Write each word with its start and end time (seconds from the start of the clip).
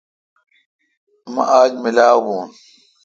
مہ 1.33 1.43
آج 1.59 1.71
میلہ 1.81 2.07
وا 2.13 2.19
بون۔ 2.25 2.43